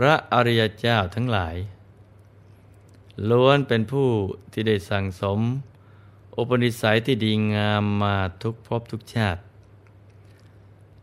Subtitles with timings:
[0.00, 1.56] พระอริยเจ้าทั้งหลาย
[3.30, 4.08] ล้วนเป็นผู้
[4.52, 5.40] ที่ได้สั่งสม
[6.36, 9.40] อุปนิสัยที่ดีงามมาทุกภพทุกชาติ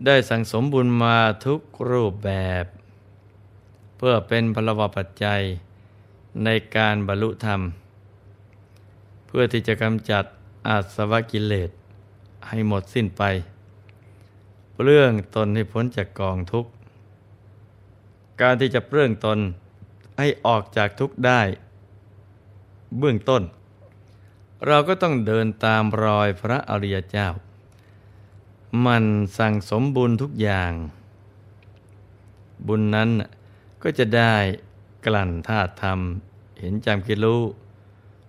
[0.05, 1.61] ได้สั่งสมบุญมาทุก
[1.91, 2.31] รูปแบ
[2.63, 2.65] บ
[3.97, 5.41] เพื่อเป็นพลวปัจจัย
[6.43, 7.61] ในการบรรลุธรรม
[9.25, 10.23] เพื่อที่จะกำจัด
[10.67, 11.69] อาสวะกิเลส
[12.47, 13.23] ให้หมดสิ้นไป
[14.73, 16.71] เปลื้องตนให้พ้นจากกองทุกข์
[18.41, 19.39] การที่จะเปลื้องตน
[20.17, 21.41] ให้ออกจากทุกข์ได้
[22.97, 23.43] เบื้องต้น
[24.67, 27.27] เราก็ต้องเดินตามรอยพระอริยเจ้า
[28.85, 29.03] มัน
[29.37, 30.71] สั่งสมบุญทุกอย่าง
[32.67, 33.09] บุญนั้น
[33.83, 34.35] ก็จะได้
[35.05, 35.99] กลั่นธาตุธรรม
[36.59, 37.41] เห็นจำกิรู้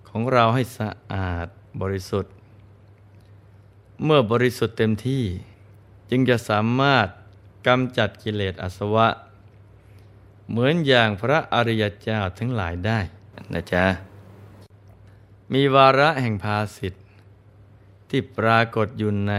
[0.09, 1.47] ของเราให้สะอาด
[1.81, 2.33] บริสุทธิ์
[4.05, 5.25] เมื่อบริสุทธิ์เต็มที่
[6.11, 7.07] จึงจะสามารถ
[7.67, 9.09] กำจัดกิเลสอสวะ
[10.49, 12.99] เหมือนอย่างพระอริยเจ้าทั้งหลายได้
[13.53, 13.85] นะจ๊ะ
[15.53, 17.05] มีวาระแห่งภาสิทธิ์
[18.09, 19.35] ที่ปรากฏอยู่ใน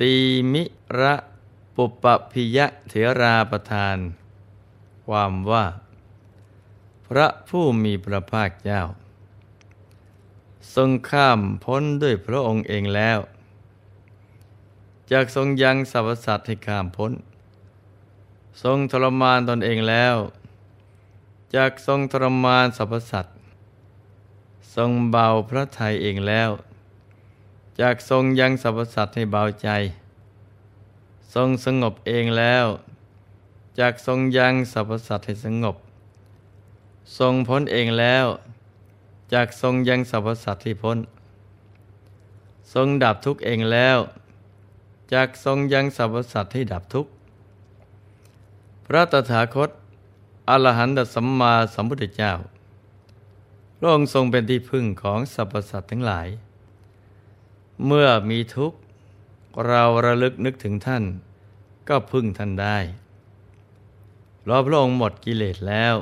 [0.00, 0.12] ตี
[0.52, 0.62] มิ
[1.00, 1.14] ระ
[1.74, 3.96] ปุปปพิยะเถราประทาน
[5.06, 5.66] ความว่า
[7.08, 8.82] พระผู้มีพระภาคเจ้า
[10.74, 13.18] ทรงข้ามพ้นด้วยพระองค์เองแล้ว
[15.10, 17.12] จากทรงยังสรรพสัตว์ให้ข้ามพ้น
[18.62, 20.16] ทรงทรมานตนเองแล้ว
[21.54, 23.36] จากทรงทรมานสรรพสัตว์
[24.74, 26.50] ทรงเบาพระทัยเองแล้ว
[27.80, 29.68] จากทรงยังสรรพสัตว์ให้เบาใจ
[31.34, 32.66] ทรงสงบเองแล้ว
[33.78, 35.76] จากทรงยังสรรพสัตว์ให้สงบ
[37.18, 38.26] ทรงพ้นเองแล้ว
[39.32, 40.98] จากทรงยังสรรพสัตว์ให้พ้น
[42.74, 43.98] ทรงดับทุกข์เองแล้ว
[45.12, 47.10] จากทรงยังสรรพสัตว์ให้ดับทุกข์
[48.90, 49.70] พระตถาคต
[50.48, 52.32] อรหันตสัมมาสัมพุทธเจ้า
[53.78, 56.28] พระองค์ทรงเป็นที่พึ่งของสรรพสัตว์ทั้งหลาย
[57.86, 58.78] เมื่อมีทุกข์
[59.66, 61.04] เราระลึกนึกถึงท่าน
[61.88, 62.78] ก็พึ่งท่านได้
[64.44, 65.94] เราพระองค์หมดกิเลสแล้ว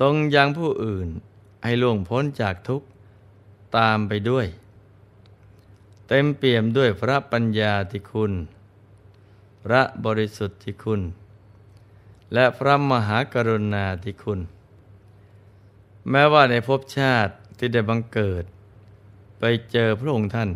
[0.00, 1.08] ทรงยังผู้อื่น
[1.64, 2.86] ให้ล่วงพ้นจากทุกข์
[3.76, 4.46] ตามไปด้วย
[6.08, 8.32] เต็มเปี่ยมด้วยพระปัญญาที่คุณ
[9.70, 11.02] พระบริสุทธิ์ที่คุณ
[12.34, 14.40] และพระมหากรุณาที่คุณ
[16.10, 18.44] แม้ว่าในภพชาติที่ได้บังเกิด
[19.38, 20.50] ไปเจอพระองค์ท่าน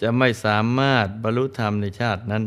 [0.00, 2.44] จะไม่สามารถบรรลุธรรมในชาตินั้น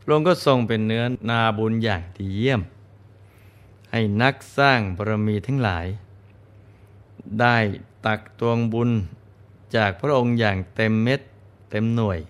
[0.00, 2.62] พระองค์ก็ทรงเป็นเนื้อนาบุญอย่างดีเยี่ยม
[3.92, 5.86] ให้นักสร้างบารมีทั้งหลาย
[7.40, 7.56] ได้
[8.06, 8.90] ตักตวงบุญ
[9.76, 11.20] จากพระองค์อย่างเต็มเม็ด
[11.70, 12.20] เต็มหน่วย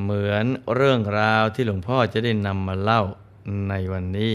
[0.00, 3.02] เหมือนเรื่องราวที่หลวงพ่อจะได้นำมาเล่า
[3.68, 4.34] ในวันนี้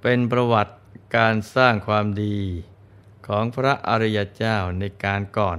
[0.00, 0.74] เป็นประวัติ
[1.16, 2.38] การสร้างความดี
[3.26, 5.58] ของพระอริยเจ้าในการก่อน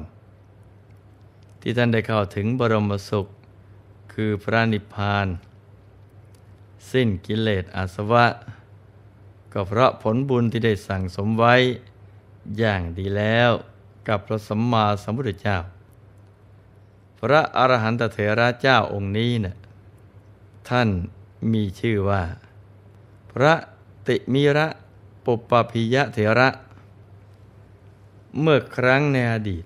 [1.61, 3.27] ที่ท่านได้เข้าถึงบรมสุข
[4.13, 5.27] คือพระนิพพาน
[6.91, 8.25] สิ้นกิเลสอาสวะ
[9.53, 11.55] ก็เพราะผลบุญที่ได้สั่งสมไว้
[12.57, 13.51] อย่างดีแล้ว
[14.07, 15.57] กับพระสัมมาสัมพุทธเจ้า
[17.19, 19.56] พระอรหันตเถระเจ้าองค์นี้เนะ่ย
[20.69, 20.90] ท่าน
[21.52, 22.24] มีชื่อว่า
[23.31, 23.53] พระ
[24.07, 24.68] ติมิระ
[25.25, 26.50] ปุปปพิยะเถระ
[28.39, 29.66] เมื่อครั้งในอดีต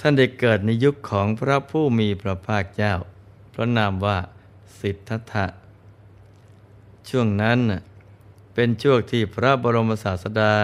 [0.00, 2.94] ท่านได้เกิดในยุคของพระผู้มีพระภาคเจ้า
[3.54, 4.18] พระนามว่า
[4.78, 5.46] สิทธัตถะ
[7.08, 7.58] ช่วงนั้น
[8.54, 10.54] เป็นช่วงที่พระบรมศาสดา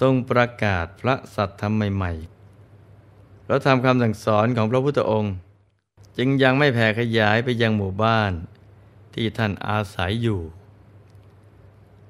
[0.00, 2.39] ทรงประกาศพระสัตธรรมใหม่ๆ
[3.50, 5.34] แล้วทำคำสั่งสอนของพระพุทธองค์
[6.16, 8.32] จึงยังไม่แผ่ขยายไปยังหมู่บ้าน
[9.14, 10.40] ที่ท่านอาศัยอยู่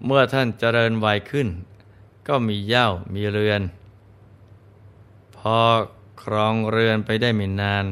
[0.04, 1.48] เมื่อท่านเจริญวัยขึ้น
[2.28, 3.62] ก็มีเย่ามีเรือน
[5.36, 5.58] พอ
[6.22, 7.84] ครองเรือนไปได้ไม่นาน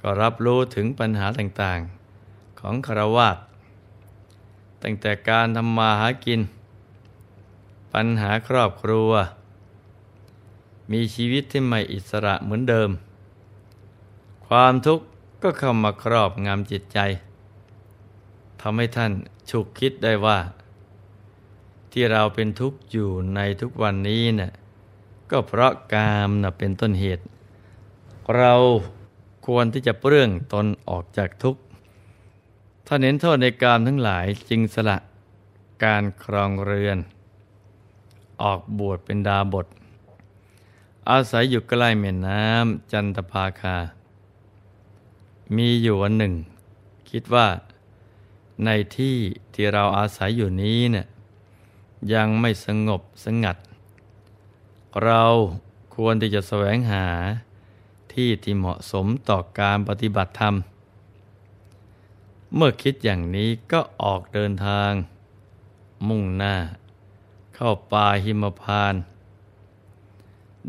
[0.00, 3.36] ก็รับรู้ถึงปัญหาต่างๆของคารวาส
[4.82, 6.40] ตั้งแต่การทำมาหากิน
[7.92, 9.10] ปัญหาครอบครัว
[10.92, 12.90] มีชีวิตที่ไม่อิสระเหมือนเดิม
[14.46, 15.06] ความทุกข์
[15.42, 16.98] ก็เข้ามาครอบงำจิตใจ
[18.60, 19.12] ทำให้ท่าน
[19.50, 20.38] ฉุกคิดได้ว่า
[21.92, 24.52] ที่เราเป็นทุกข์อยู่ในทุกวันนี้นะ่ะ
[25.30, 27.24] ก็เพราะกามนะเป็นต้นเหตุ
[28.36, 28.54] เรา
[29.46, 31.60] ควรที่จะเปลื้องตนออกจากทุกข์
[32.86, 34.98] ถ้าเห็นโทษในกามทั้งหลายจึงสละ
[35.84, 36.98] การครองเรือน
[38.42, 39.66] ออกบวชเป็นดาบท
[41.10, 43.76] อาศัยอยู่ใกล้แม่น้ำจันทภาคา
[45.56, 46.34] มีอยู่วันหนึ่ง
[47.10, 47.48] คิดว่า
[48.64, 49.16] ในที่
[49.54, 51.06] ที่เราอาศัยอยู่นี้เนี่ย
[52.12, 53.56] ยังไม่สงบสงัด
[55.04, 55.24] เรา
[55.94, 57.06] ควรที่จะแสวงหา
[58.12, 60.54] ที่ที่เหมาะสมต่อการปฏิบัติธรรม
[62.54, 64.90] เมื่อคิดอย่างนี้ก็ออกเดินทาง
[66.08, 66.56] มุ่งหน้า
[67.54, 68.94] เข้าป่าหิมพาน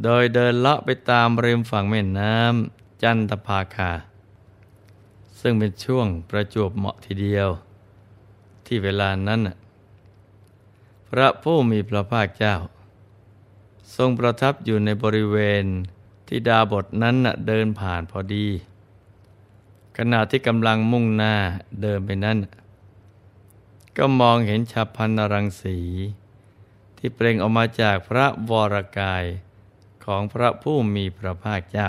[0.04, 3.92] โดยเดินเลาะไปตามริมฝั่งแม่น้ำจันทภาคา
[5.40, 7.50] ซึ่งเป็นช่วงประจวบเหมาะทีเดียว
[8.66, 9.42] ที่เวลานั้น
[11.10, 12.56] พระผู้มีพระภาคเจ้า
[13.96, 15.66] ทรงประทับอยู่ในบริเวณ
[16.28, 17.16] ที่ดาบทนั้น
[17.48, 18.48] เดินผ่านพอดี
[19.98, 21.36] ขณะที่กำลังมุ่งหน้า
[21.82, 22.38] เดินไปนั้น
[23.98, 25.78] ก็มองเห็นฉับพันนรังสี
[26.98, 29.26] ที่เปล่งออกมาจากพระวรกาย
[30.06, 31.88] ของพระผู้มีพระภาคเจ้า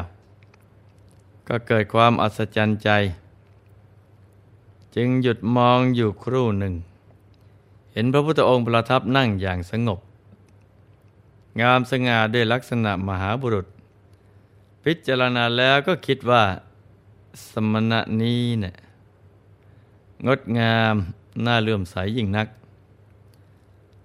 [1.48, 2.90] ก็เกิดความอัศจรรย์ใจ
[4.96, 6.74] จึงหยุดมองอยู่ครู่หนึ่ง
[7.92, 10.00] เห็นพระพุทธองค์ประทับนั่งอย่างสงบ
[11.60, 13.66] งามสง่าด้วยลักษณะมหาบุรุษ
[14.84, 16.42] พิจารณาแล้วก็คิดว่า
[17.50, 18.74] สมณะนี้เนี่ย
[20.26, 20.94] งดงาม
[21.46, 22.48] น่าเลื่อมใสยิ่งนัก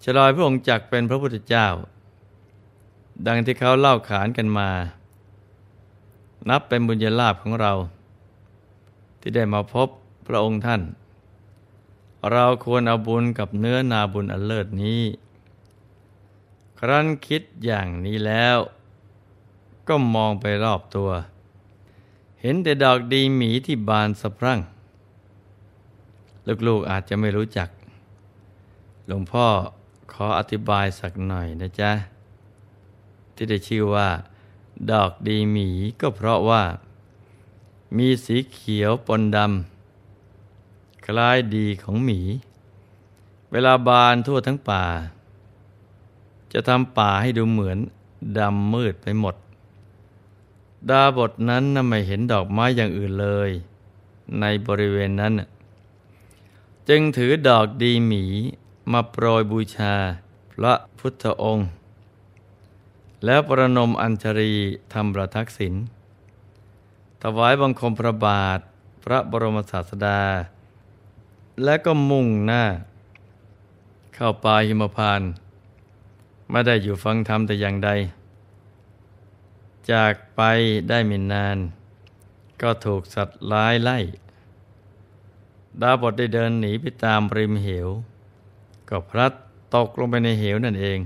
[0.04, 1.68] ฉลอยพระองค์จักเป็นพระพุทธเจ้า
[3.28, 4.70] ดังที่เขาเล่าขานกันมา
[6.50, 7.74] นับเป็นบุญญาลาภของเรา
[9.20, 9.90] ที่ได้มาพบ
[10.28, 10.82] พระองค์ท่าน
[12.32, 15.02] เราควรเอาบุญกับเนื้อนาบุญอันเลิศนี้
[16.80, 18.58] ครั้นคิดอย่างนี้แล้ว
[19.88, 21.10] ก็มองไปรอบตัว
[22.42, 24.60] เห็นแต่ดอกดีหมีที่บานสะพรั่ง
[26.68, 27.70] ลูกๆอาจจะไม่รู้จัก
[29.08, 29.46] หลวงพ่อ
[30.12, 31.92] ขออธิบายสักหน่อยนะจ๊ะ
[33.36, 34.10] ที่ได้ชื่อว่า
[34.92, 35.70] ดอกดีหมี
[36.02, 36.64] ก็เพราะว่า
[37.98, 42.20] มีสีเขียวปนดำคล้ายดีของหมี
[43.52, 44.84] เวลาบานทั่วทั้งป่า
[46.54, 47.78] จะทำป่าให้ดูเหมือน
[48.38, 49.36] ดำมืดไปหมด
[50.90, 53.52] ดาบทนั้นน่ะไม่เห็นดอกไม้อย่างอื่นเลย
[54.40, 55.34] ในบริเวณนั้น
[56.90, 58.24] จึงถือดอกดีหมี
[58.92, 59.94] มาโปรยบูชา
[60.52, 61.68] พระพุทธองค์
[63.25, 64.54] แล้วประนมอัญชรี
[64.94, 65.74] ทำประทักษิณ
[67.22, 68.60] ถวายบังคมพระบาท
[69.04, 70.22] พระบรมศาสดา
[71.63, 72.63] และก็มุ่งหน้า
[74.16, 75.22] เข้าป่าหิมพาน
[76.51, 77.89] ไม่ได้อยู่ฟังธรรมแต่อย่างใด
[79.92, 80.42] จากไป
[80.89, 81.57] ได้ไม่นาน
[82.62, 83.98] ก็ถูกสัตว์ร้ายไล่
[85.81, 87.89] ดาบทได้เดินหนีไปตามริมเหว
[88.89, 89.33] ก็พลัด
[89.75, 91.00] ตกลงไปในเหวนั่นเอง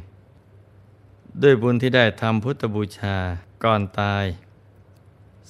[1.44, 3.16] ด้วยบุญที่ได้ทำพุทธบูชา
[3.64, 4.26] ก่อนตาย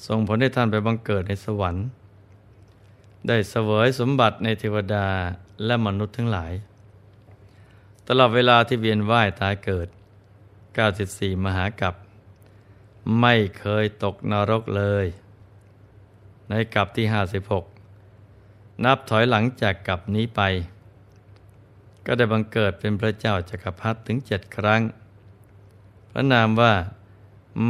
[0.05, 1.85] ส่งผลให้ท่านไปบังเกิดในสวรรค์
[3.27, 5.07] ได้เสวยสมบัติในเทวดา
[5.65, 6.51] และมนุษย์ทั้งหลาย
[8.07, 9.87] ตลอดเวลาที่เวียนว่ายตายเกิด
[10.65, 11.95] 94 มหากัป
[13.21, 15.05] ไม่เคยตกนรกเลย
[16.49, 17.65] ในกับที่ห้าสิบหก
[18.83, 20.41] นับถอยหลังจากกับนี้ไป
[22.05, 24.81] ก็ได้บังเกิดเป็นพระเจ้าจักรพรรดิถึงเจ็ดครั้ง
[26.11, 26.73] พระนามว่า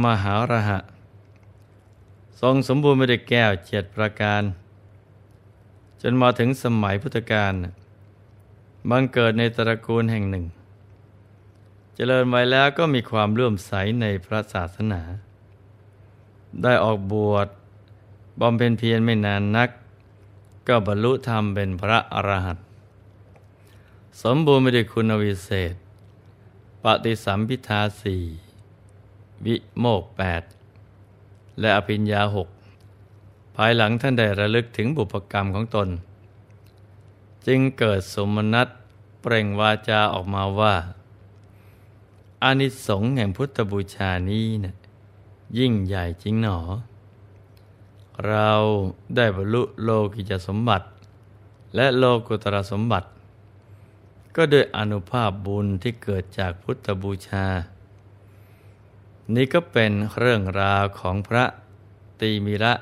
[0.04, 0.78] มหาระหะ
[2.40, 4.42] ทรงสมบูรณ์ไปด้วยแก้วเจ็ดประการ
[6.02, 7.52] จนมาถึงสมัยพุทธกาล
[8.90, 10.44] บังเกิดในตระกูลแห่งหนึ่ง
[11.94, 15.02] เจริญไว้แล้วก็มีความเลื่อมใสในพระศาสนา
[16.62, 17.48] ได้ออกบวช
[18.40, 19.70] บำเพ็ญเพียรไม่นานนัก
[20.68, 22.64] ก็บรรลุธรรมเป็นพระอรหันต์
[24.22, 25.74] สมบูรณ์ไปด้วยคุณวิเศษ
[26.84, 28.22] ปฏิสัมพิทาสี่
[29.44, 30.42] วิโมกแปด
[31.60, 32.48] และอภิญญาหก
[33.56, 35.88] ภายหลังท่านได้ระลึกถึงบุพกรรมของตน
[37.46, 38.68] จึงเกิดสมนัต
[39.20, 40.74] เปล่งวาจาออกมาว่า
[42.42, 44.76] อานิสงส์แห่งพุทธบูชานี้เนะ
[45.58, 46.58] ยิ่งใหญ่จริงหนอ
[48.26, 48.50] เรา
[49.16, 50.86] ได้บรรลุโลกิจสมบัติ
[51.76, 53.08] และโลกุตรสมบัติ
[54.36, 57.46] ก็ด้วยอนุภาพบุญที่เกิดจากพุทธบูชา
[59.34, 61.44] นี่ก็เป็นเรื่องราวของพระ
[62.20, 62.74] ตีมิระ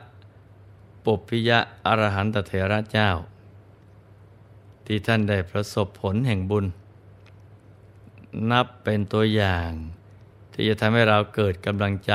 [1.04, 3.10] ปุพิยะอรหันตเถระเจ้า
[4.86, 6.66] ที่ท่านได้ประสบผลแห่งบุญ
[8.50, 9.70] นับเป็นตัวอย่าง
[10.52, 12.12] ที่จะทำให้เราเกิดกำลังใจ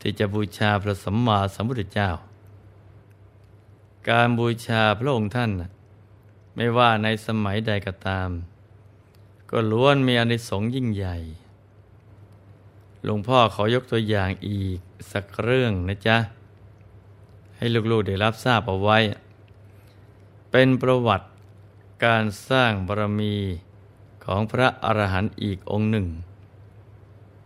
[0.00, 2.10] ที่จะบูชาพระสัมมาสัมพุทธเจ้า
[4.08, 5.50] การบูชาพระองค์ท่าน
[6.56, 8.30] ไม่ว่าในสมัยใดก็ตาม
[9.50, 11.16] ก็ล้วนมีอนิสงส์ยิ่งใหญ่
[13.04, 14.78] หลวงพ่อขอยกตัวอย่างอีก
[15.12, 16.16] สักเรื่องนะจ๊ะ
[17.56, 18.98] ให้ลูกๆได้รับทราบเอาไว้
[20.50, 21.26] เป็นประวัติ
[22.04, 23.36] การสร้างบารมี
[24.24, 26.06] ของพระอรหันต์อีกองค์หนึ่ง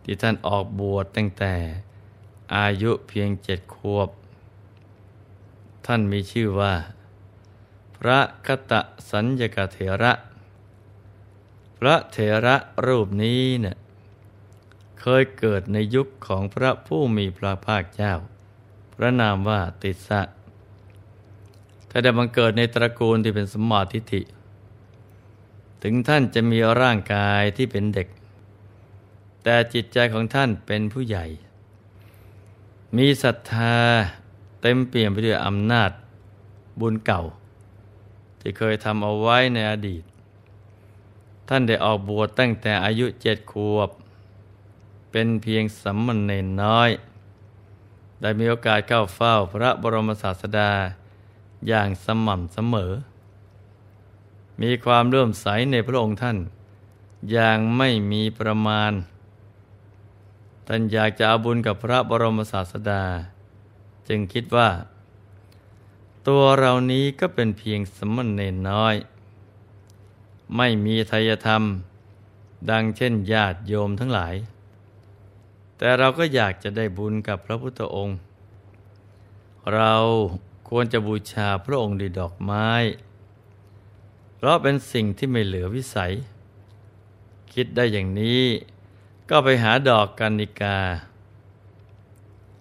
[0.03, 1.53] ที่ท่านออกบวชตั้งแต่
[2.55, 4.09] อายุเพียงเจ็ดขวบ
[5.85, 6.73] ท่านมีชื่อว่า
[8.07, 8.81] ระคตะ
[9.11, 10.13] สัญญกเถระ
[11.79, 12.55] พระเถระ
[12.87, 13.77] รูปนี้เนะ่ย
[14.99, 18.13] เคยเกิดในยุคของพระผู้มีพระภาคเจ้า
[18.95, 20.21] พระนามว่าติสะ
[21.89, 24.21] ถ้าได้บังเกิดในตระกูลที่เป็นสมมาทิฏฐิ
[25.83, 28.07] ถึงท่านจะมีร่างกายที่เป็นเด็ก
[29.43, 31.25] แต่จิตใจของท่านเป็นผู้ใหญ่
[32.97, 33.75] มีศรัทธา
[34.61, 35.91] เต็มเปี่ยมไปด้วยอำนาจ
[36.79, 37.23] บุญเก่า
[38.47, 40.03] ที่เคยทำเอาไว้ในอดีต
[41.49, 43.89] ท่านได้ออกบวชตั้งแต่อายุเจ็ดขวบ
[45.11, 46.89] เป็นเพียงสัมมณเนนน้อย
[48.21, 50.71] ได้มีโอกาสเข้าเฝ้าพระบรมศาสดา
[51.67, 52.91] อย่างสม่ำเสมอ
[54.61, 56.37] มีความเลื่อมใสในพระองค์ท่าน
[57.31, 58.91] อย่างไม่มีประมาณ
[60.67, 63.03] ท่านอยากจะอาบุญกับพระบรมศาสดา
[64.07, 64.69] จึงคิดว่า
[66.27, 68.95] ตัวเรานี้ก็เป็นเพียงสมณเณรน้อย
[70.57, 71.63] ไม่มีทายธรรม
[72.69, 74.35] ดังเช่นญาติโยมทั้งหลาย
[75.77, 78.17] แต่เราก็อยากจะได้บุญกับพระพุทธองค์
[79.73, 79.93] เรา
[80.69, 82.69] ควรจะบูชาพระองค์ด้วยดอกไม้
[84.35, 86.13] เพราะเป็นสิ่งที่ไม่เหลือวิสัย
[87.53, 88.41] คิดได้อย่างนี้
[89.29, 90.77] ก็ไปหาดอกกันนิกา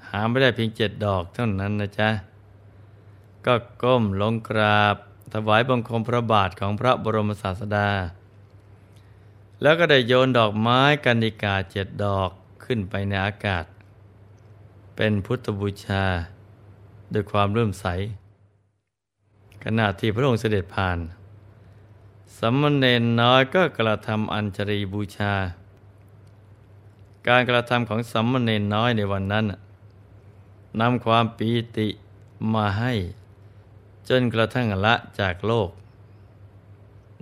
[0.09, 2.11] หาไม่ได้เพียงเจ็ดดอกเท่านั้นนะจ๊ะ
[3.47, 4.97] ก็ก้มลงกราบ
[5.33, 7.91] ถวายบังคมพระบาทของพระบรมศาสดา
[9.63, 12.31] แล้วก็ได้โยนดอกไม้กันนิกาเจ็ดดอก
[12.65, 13.65] ขึ้นไปในอากาศ
[14.97, 16.05] เป็นพุทธบูชา
[17.13, 17.87] ด้วยความเริ่มใส
[19.65, 20.99] ขณะที่พระองค์เสด็จผ่าน
[22.39, 25.35] สมณเณรน้อยก็กระทำอัญชรีบูชา
[27.29, 29.45] การกระทำของสมณเณรน้อยในวันนั้น
[30.81, 31.89] นำความปีติ
[32.55, 32.93] มาให้
[34.09, 35.71] จนกระทั่งละจากโลก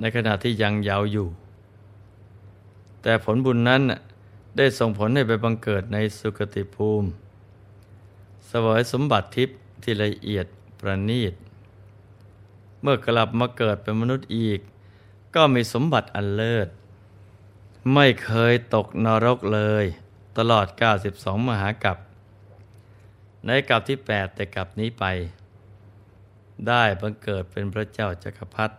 [0.01, 1.29] ในขณะที่ยังเยาว์อยู่
[3.03, 3.83] แต่ผลบุญนั้น
[4.57, 7.09] ได้ส่งผลให้ไปบังเกิดในสุคติภูมิ
[8.51, 10.47] สวยสมบัติทิพย์ที่ละเอียด
[10.81, 11.35] ประณีต
[12.83, 14.61] เมื่อกลับมาเกิดเป็นมนุษย์อีก
[15.35, 16.69] ก็มีสมบัติอันเลิศ
[17.95, 19.85] ไม่เคยตกนรกเลย
[20.39, 20.67] ตลอด
[21.07, 21.99] 92 มหากัป
[23.47, 25.05] ในกัปที่ 8 แต่กัปนี้ไป
[26.69, 28.75] ได้บังเกิดเป็นพระเจ้าจักรพรรดิ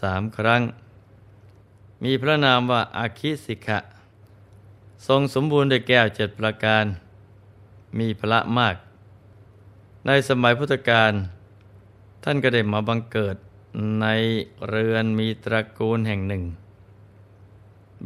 [0.00, 0.62] สามครั้ง
[2.04, 3.78] มีพระนามว่าอาคิสิกะ
[5.06, 6.84] ทรงสมบูรณ์ด้วยแก้วเจ็ดประการ
[7.98, 8.76] มีพระมาก
[10.06, 11.12] ในสมัยพุทธกาล
[12.24, 13.36] ท่านก็ได้มาบังเกิด
[14.00, 14.06] ใน
[14.68, 16.44] เรือนมีตระกูลแห่งหนึ่ง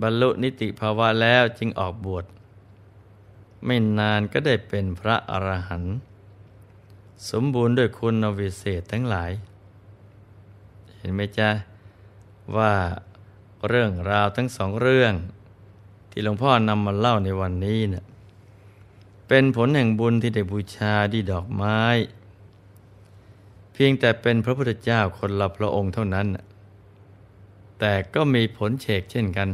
[0.01, 2.25] บรรลุนิติภาวะแล้วจึงออกบวช
[3.65, 5.97] ไม่นานก็ได้เป็นพระอรหันต์
[7.29, 9.31] สมบูรณ์ด้วยคุณวิเศษทั้งหลาย
[10.97, 11.51] เห็นไหมจ๊ะ
[12.57, 12.73] ว่า
[13.69, 15.15] เรื่องราวทั้งสองเรื่อง
[16.11, 18.05] ที่หลวงพ่อนำมาเล่าในวันนี้เนะี่ย
[19.29, 21.81] เป็นผลแห่งบุญที่ได้บูชาดีดอกไม้
[23.73, 26.27] เพียงแต่เป็นพระพุทธเจ้าคนละพระองค์เท่านั้น
[27.79, 29.49] แต่ก็มีผลเฉกเช่นกัน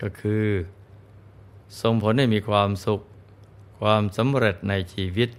[0.00, 0.44] ก็คือ
[1.80, 3.00] ส่งผลให้มีความสุข
[3.78, 5.30] ความสำเร็จในชีวิต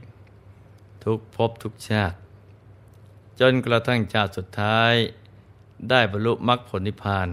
[1.05, 2.17] ทุกภพทุกชาติ
[3.39, 4.93] จนกระทั่งชาติสุดท้าย
[5.89, 7.27] ได้บรรลุมรรคผลนิพพาน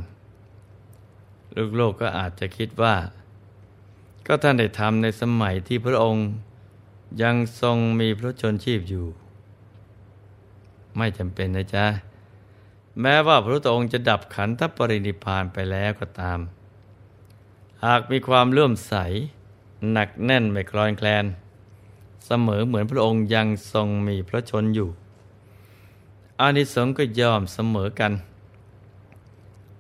[1.57, 2.97] ลูกโลกก็อาจจะคิดว่า
[4.27, 6.29] ก็ท่านได้ทำในสมัยที่พระองค์
[7.23, 9.07] ยังทรงมีพระชนชีพอยู่
[10.97, 11.87] ไม่จำเป็นนะจ๊ะ
[13.01, 16.39] แม้ว่าพระองค์จะดับขันธปรินิพานไปแล้วก็ตาม
[17.85, 18.95] หากมีความเลื่อมใส
[19.93, 21.25] หนักแน่นไม่คลอนแคลน
[22.27, 24.89] เสมอเหมือนพระองค์ยังทรงมีพระชนอยู่
[26.41, 28.13] อานิสงส์ก็ยอมเสมอกัน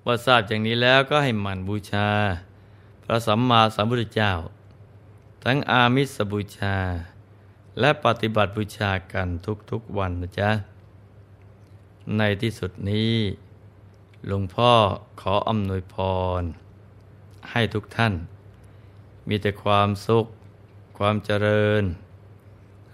[0.04, 2.08] ว่าทราบอย่างนี้แล้วก็ให้หมั่นบูชา
[3.04, 4.32] พระสัมมาสัมพุทธเจ้า
[5.44, 6.76] ทั้งอามิสบูชา
[7.80, 9.28] และปฏิบัติบูชากัน
[9.70, 10.50] ทุกๆวันนะจ๊ะ
[12.16, 13.14] ในที่สุดนี้
[14.26, 14.72] หลวงพ่อ
[15.20, 15.96] ขออำนวยพ
[16.40, 16.42] ร
[17.50, 18.14] ให้ทุกท่าน
[19.28, 20.26] มีแต่ความสุข
[20.98, 21.82] ความเจริญ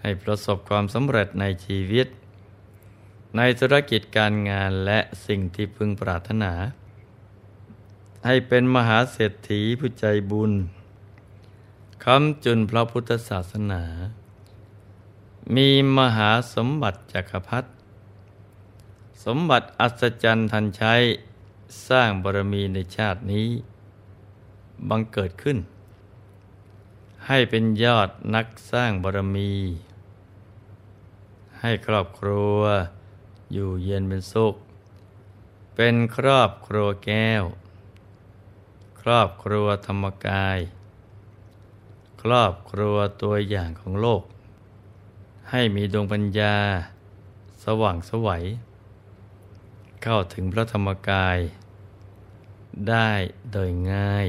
[0.01, 2.07] ให้ประสบความสำเร็จในชีวิต
[3.37, 6.53] ในธุรกิจการงานและสิ่งที่พึงปรารถนา
[8.25, 10.51] ให้เป็นมหาเศรษฐีผู้ใจบุญ
[12.03, 13.83] คำจุนพระพุทธศาสนา
[15.55, 17.69] มีมหาสมบัติจักรพรรดิ
[19.25, 20.95] สมบัติอัศจรรย์ทันใช้
[21.87, 23.47] สร้างบารมีในชาตินี้
[24.89, 25.57] บังเกิดขึ้น
[27.27, 29.51] ให้เป็นยอดนักสร้างบารมี
[31.61, 32.59] ให้ครอบครัว
[33.53, 34.55] อยู่เย็นเป็นสุข
[35.75, 37.43] เป็นครอบครัวแก้ว
[39.01, 40.59] ครอบครัวธรรมกาย
[42.21, 44.23] ครอบครัวตัวอย่างของโลก
[45.49, 46.55] ให้มีดวงปัญญา
[47.63, 48.43] สว่างสวัย
[50.03, 51.37] เข้าถึงพระธรรมกาย
[52.89, 53.09] ได้
[53.51, 54.27] โดยง่าย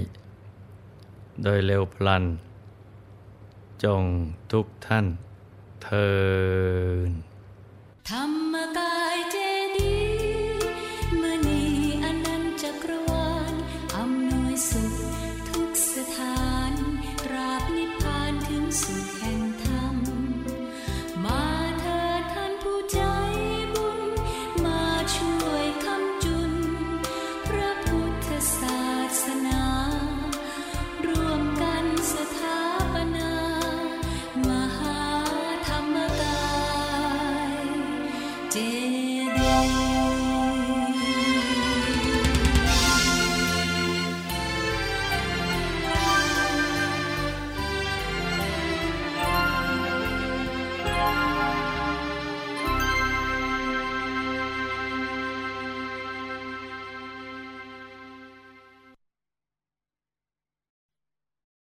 [1.42, 2.24] โดยเร็วพลัน
[3.84, 4.02] จง
[4.52, 5.06] ทุกท่าน
[5.82, 6.10] เทิ
[7.08, 7.10] น
[8.08, 8.89] ธรรมกา